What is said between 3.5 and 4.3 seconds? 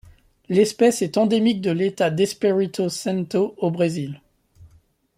au Brésil.